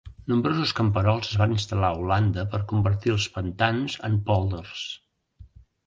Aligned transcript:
Nombrosos 0.31 0.71
camperols 0.79 1.29
es 1.29 1.35
van 1.41 1.53
instal·lar 1.57 1.91
a 1.97 2.01
Holanda 2.01 2.47
per 2.55 2.63
convertir 2.73 3.17
els 3.19 3.31
pantans 3.39 4.01
en 4.11 4.21
pòlders. 4.31 4.85